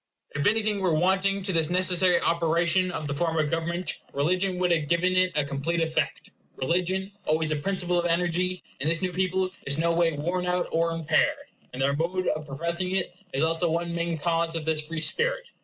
[0.33, 4.71] If anything were wanting to this necessary operation of the form of government, religion would
[4.71, 6.31] have given it a complete effect.
[6.55, 10.67] Religion, always a principle of energy, in this new people is no way worn out
[10.71, 14.81] or impaired; and their mode of professing it is also one main cause of this
[14.81, 15.51] free spirit.